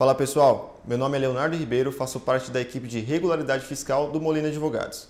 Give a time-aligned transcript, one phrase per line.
[0.00, 4.18] Fala pessoal, meu nome é Leonardo Ribeiro, faço parte da equipe de regularidade fiscal do
[4.18, 5.08] Molina Advogados.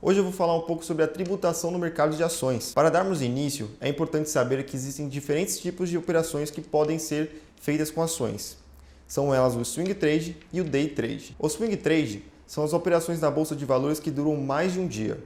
[0.00, 2.72] Hoje eu vou falar um pouco sobre a tributação no mercado de ações.
[2.72, 7.42] Para darmos início, é importante saber que existem diferentes tipos de operações que podem ser
[7.60, 8.56] feitas com ações.
[9.06, 11.36] São elas o swing trade e o day trade.
[11.38, 14.88] O swing trade são as operações na bolsa de valores que duram mais de um
[14.88, 15.22] dia.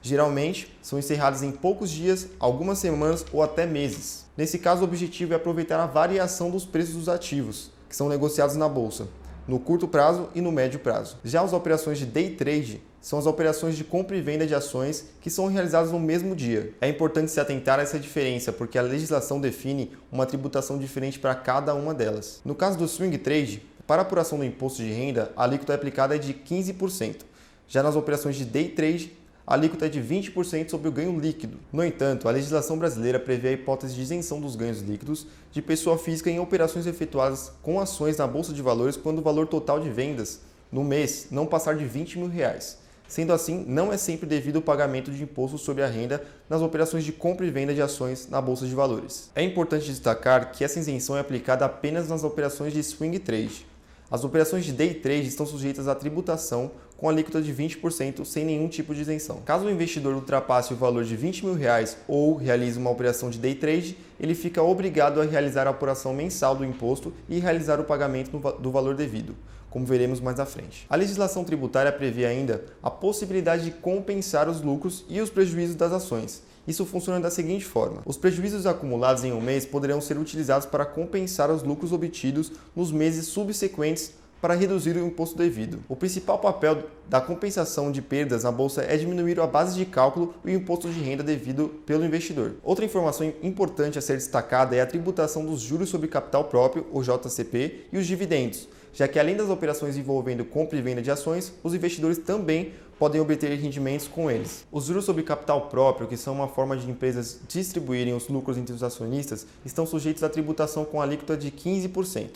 [0.00, 4.24] Geralmente, são encerradas em poucos dias, algumas semanas ou até meses.
[4.34, 8.54] Nesse caso, o objetivo é aproveitar a variação dos preços dos ativos, que são negociados
[8.54, 9.08] na bolsa,
[9.48, 11.18] no curto prazo e no médio prazo.
[11.24, 15.06] Já as operações de day trade são as operações de compra e venda de ações
[15.20, 16.72] que são realizadas no mesmo dia.
[16.80, 21.34] É importante se atentar a essa diferença, porque a legislação define uma tributação diferente para
[21.34, 22.40] cada uma delas.
[22.44, 26.18] No caso do swing trade, para apuração do imposto de renda, a alíquota aplicada é
[26.18, 27.22] de 15%.
[27.66, 29.12] Já nas operações de day trade,
[29.50, 31.58] alíquota é de 20% sobre o ganho líquido.
[31.72, 35.98] No entanto, a legislação brasileira prevê a hipótese de isenção dos ganhos líquidos de pessoa
[35.98, 39.90] física em operações efetuadas com ações na Bolsa de Valores quando o valor total de
[39.90, 40.40] vendas
[40.70, 42.78] no mês não passar de 20 mil reais.
[43.08, 47.02] Sendo assim, não é sempre devido o pagamento de imposto sobre a renda nas operações
[47.02, 49.32] de compra e venda de ações na Bolsa de Valores.
[49.34, 53.66] É importante destacar que essa isenção é aplicada apenas nas operações de swing trade.
[54.10, 58.66] As operações de day trade estão sujeitas à tributação com alíquota de 20% sem nenhum
[58.66, 59.40] tipo de isenção.
[59.46, 63.38] Caso o investidor ultrapasse o valor de 20 mil reais ou realize uma operação de
[63.38, 67.84] day trade, ele fica obrigado a realizar a apuração mensal do imposto e realizar o
[67.84, 69.36] pagamento do valor devido,
[69.70, 70.86] como veremos mais à frente.
[70.90, 75.92] A legislação tributária prevê ainda a possibilidade de compensar os lucros e os prejuízos das
[75.92, 80.66] ações, isso funciona da seguinte forma: os prejuízos acumulados em um mês poderão ser utilizados
[80.66, 85.80] para compensar os lucros obtidos nos meses subsequentes para reduzir o imposto devido.
[85.88, 90.34] O principal papel da compensação de perdas na bolsa é diminuir a base de cálculo
[90.44, 92.54] e o imposto de renda devido pelo investidor.
[92.62, 97.02] Outra informação importante a ser destacada é a tributação dos juros sobre capital próprio, o
[97.02, 101.52] JCP, e os dividendos, já que além das operações envolvendo compra e venda de ações,
[101.62, 104.66] os investidores também podem obter rendimentos com eles.
[104.70, 108.74] Os juros sobre capital próprio, que são uma forma de empresas distribuírem os lucros entre
[108.74, 112.30] os acionistas, estão sujeitos à tributação com alíquota de 15%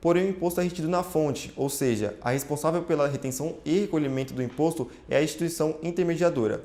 [0.00, 4.32] porém o imposto é retido na fonte, ou seja, a responsável pela retenção e recolhimento
[4.34, 6.64] do imposto é a instituição intermediadora.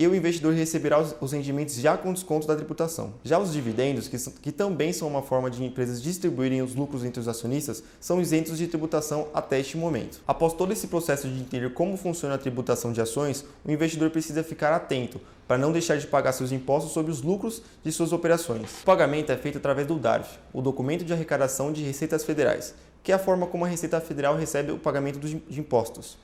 [0.00, 3.12] E o investidor receberá os rendimentos já com desconto da tributação.
[3.22, 7.04] Já os dividendos, que, são, que também são uma forma de empresas distribuírem os lucros
[7.04, 10.22] entre os acionistas, são isentos de tributação até este momento.
[10.26, 14.42] Após todo esse processo de entender como funciona a tributação de ações, o investidor precisa
[14.42, 18.80] ficar atento para não deixar de pagar seus impostos sobre os lucros de suas operações.
[18.80, 23.12] O pagamento é feito através do DARF, o Documento de Arrecadação de Receitas Federais, que
[23.12, 26.16] é a forma como a Receita Federal recebe o pagamento de impostos.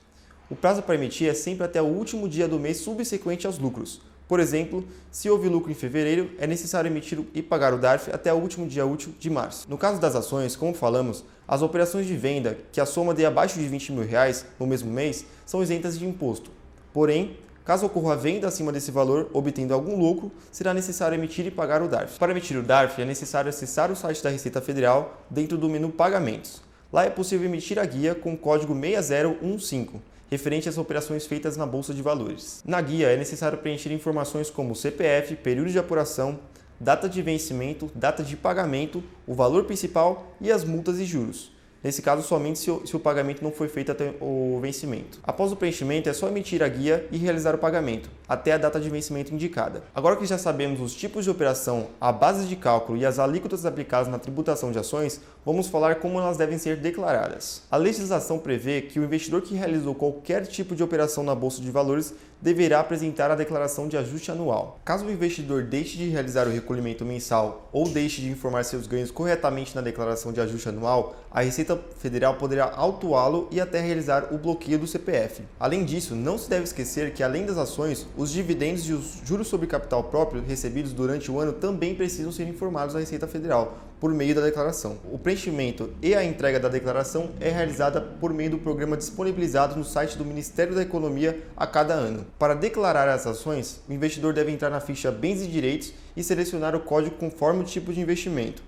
[0.49, 4.01] O prazo para emitir é sempre até o último dia do mês subsequente aos lucros.
[4.29, 8.33] Por exemplo, se houve lucro em fevereiro, é necessário emitir e pagar o DARF até
[8.33, 9.69] o último dia útil de março.
[9.69, 13.59] No caso das ações, como falamos, as operações de venda que a soma dê abaixo
[13.59, 16.49] de 20 mil reais no mesmo mês são isentas de imposto.
[16.93, 17.37] Porém,
[17.67, 21.81] Caso ocorra a venda acima desse valor, obtendo algum lucro, será necessário emitir e pagar
[21.81, 22.17] o DARF.
[22.17, 25.89] Para emitir o DARF, é necessário acessar o site da Receita Federal dentro do menu
[25.89, 26.61] Pagamentos.
[26.91, 29.89] Lá é possível emitir a guia com o código 6015,
[30.31, 32.63] referente às operações feitas na Bolsa de Valores.
[32.65, 36.39] Na guia é necessário preencher informações como CPF, período de apuração,
[36.79, 41.51] data de vencimento, data de pagamento, o valor principal e as multas e juros.
[41.83, 45.19] Nesse caso, somente se o, se o, pagamento não foi feito até o vencimento.
[45.23, 48.79] Após o preenchimento, é só emitir a guia e realizar o pagamento, até a data
[48.79, 49.83] de vencimento indicada.
[49.93, 53.65] Agora que já sabemos os tipos de operação, a base de cálculo e as alíquotas
[53.65, 57.61] aplicadas na tributação de ações, vamos falar como elas devem ser declaradas.
[57.69, 61.71] A legislação prevê que o investidor que realizou qualquer tipo de operação na Bolsa de
[61.71, 64.79] Valores deverá apresentar a declaração de ajuste anual.
[64.85, 69.09] Caso o investidor deixe de realizar o recolhimento mensal ou deixe de informar seus ganhos
[69.09, 74.37] corretamente na declaração de ajuste anual, a Receita Federal poderá autuá-lo e até realizar o
[74.37, 75.41] bloqueio do CPF.
[75.59, 79.47] Além disso, não se deve esquecer que, além das ações, os dividendos e os juros
[79.47, 84.13] sobre capital próprio recebidos durante o ano também precisam ser informados à Receita Federal por
[84.13, 84.97] meio da declaração.
[85.11, 89.83] O preenchimento e a entrega da declaração é realizada por meio do programa disponibilizado no
[89.83, 92.25] site do Ministério da Economia a cada ano.
[92.37, 96.75] Para declarar as ações, o investidor deve entrar na ficha Bens e Direitos e selecionar
[96.75, 98.61] o código conforme o tipo de investimento.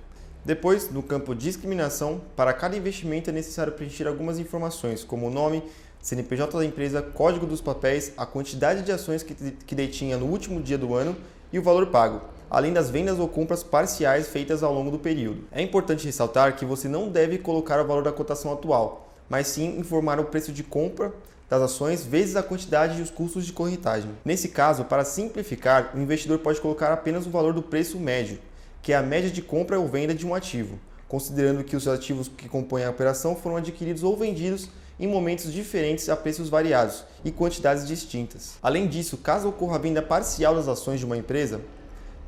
[0.43, 5.63] Depois, no campo Discriminação, para cada investimento é necessário preencher algumas informações, como o nome,
[6.01, 10.61] CNPJ da empresa, código dos papéis, a quantidade de ações que, que detinha no último
[10.61, 11.15] dia do ano
[11.51, 15.43] e o valor pago, além das vendas ou compras parciais feitas ao longo do período.
[15.51, 19.77] É importante ressaltar que você não deve colocar o valor da cotação atual, mas sim
[19.77, 21.13] informar o preço de compra
[21.49, 24.11] das ações vezes a quantidade e os custos de corretagem.
[24.23, 28.39] Nesse caso, para simplificar, o investidor pode colocar apenas o valor do preço médio,
[28.81, 30.79] que é a média de compra ou venda de um ativo.
[31.07, 36.07] considerando que os ativos que compõem a operação foram adquiridos ou vendidos em momentos diferentes
[36.07, 38.57] a preços variados e quantidades distintas.
[38.61, 41.61] Além disso, caso ocorra a venda parcial das ações de uma empresa,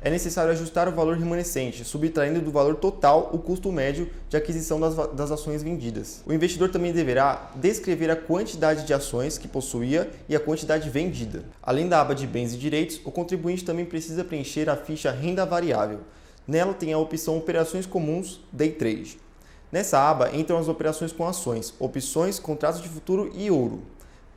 [0.04, 4.80] é necessário ajustar o valor remanescente, subtraindo do valor total o custo médio de aquisição
[4.80, 6.24] das, das, ações vendidas.
[6.26, 11.44] O investidor também deverá descrever a quantidade de ações que possuía e a quantidade vendida.
[11.62, 15.46] Além da aba de bens e direitos, o contribuinte também precisa preencher a ficha renda
[15.46, 16.00] variável.
[16.46, 19.18] Nela tem a opção Operações Comuns Day Trade.
[19.70, 23.82] Nessa aba entram as operações com ações, opções, contratos de futuro e ouro.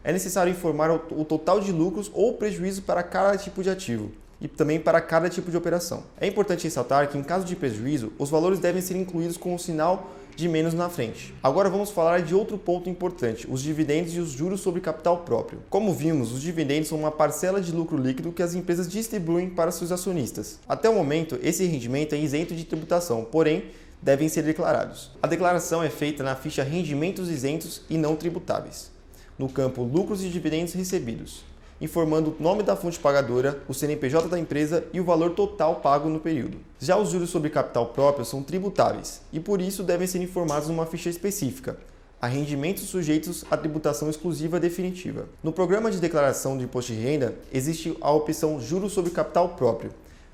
[0.03, 4.47] É necessário informar o total de lucros ou prejuízo para cada tipo de ativo e
[4.47, 6.03] também para cada tipo de operação.
[6.19, 9.55] É importante ressaltar que, em caso de prejuízo, os valores devem ser incluídos com o
[9.55, 11.33] um sinal de menos na frente.
[11.41, 15.59] Agora vamos falar de outro ponto importante, os dividendos e os juros sobre capital próprio.
[15.69, 19.71] Como vimos, os dividendos são uma parcela de lucro líquido que as empresas distribuem para
[19.71, 20.59] seus acionistas.
[20.67, 23.65] Até o momento, esse rendimento é isento de tributação, porém,
[24.01, 25.11] devem ser declarados.
[25.23, 28.91] A declaração é feita na ficha Rendimentos Isentos e Não Tributáveis,
[29.39, 34.39] no campo Lucros e Dividendos Recebidos informando o nome da fonte pagadora, o CNPJ da
[34.39, 36.57] empresa e o valor total pago no período.
[36.79, 40.85] Já os juros sobre capital próprio são tributáveis e por isso devem ser informados numa
[40.85, 41.77] ficha específica,
[42.21, 45.27] a rendimentos sujeitos à tributação exclusiva definitiva.
[45.43, 49.91] No programa de declaração de imposto de renda, existe a opção Juros sobre capital próprio.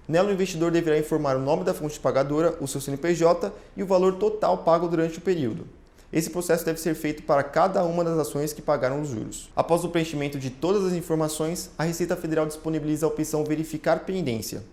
[0.07, 3.87] Nela, o investidor deverá informar o nome da fonte pagadora, o seu CNPJ e o
[3.87, 5.65] valor total pago durante o período.
[6.13, 9.49] Esse processo deve ser feito para cada uma das ações que pagaram os juros.
[9.55, 14.63] Após o preenchimento de todas as informações, a Receita Federal disponibiliza a opção Verificar pendência.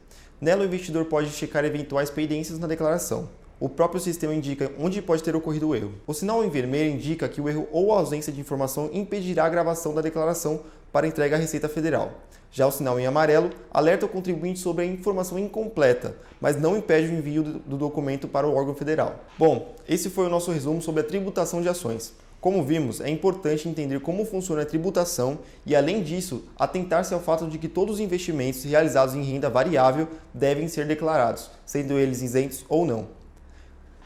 [0.41, 3.29] Nela, o investidor pode checar eventuais pendências na declaração.
[3.61, 5.93] O próprio sistema indica onde pode ter ocorrido o erro.
[6.07, 9.49] O sinal em vermelho indica que o erro ou a ausência de informação impedirá a
[9.49, 10.61] gravação da declaração
[10.93, 12.13] para entrega à Receita Federal.
[12.53, 17.09] Já o sinal em amarelo alerta o contribuinte sobre a informação incompleta, mas não impede
[17.09, 19.25] o envio do documento para o órgão federal.
[19.37, 22.15] Bom, esse foi o nosso resumo sobre a tributação de ações.
[22.41, 27.49] Como vimos, é importante entender como funciona a tributação e, além disso, atentar-se ao fato
[27.49, 32.65] de que todos os investimentos realizados em renda variável devem ser declarados, sendo eles isentos
[32.69, 33.18] ou não.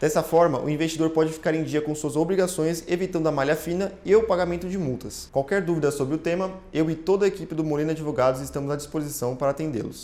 [0.03, 3.93] Dessa forma, o investidor pode ficar em dia com suas obrigações, evitando a malha fina
[4.05, 5.29] e o pagamento de multas.
[5.31, 8.75] Qualquer dúvida sobre o tema, eu e toda a equipe do Molina Advogados estamos à
[8.75, 10.01] disposição para atendê-los.